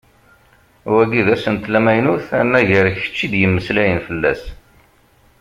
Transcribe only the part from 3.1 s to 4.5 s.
i d-yemmeslayen fell-as.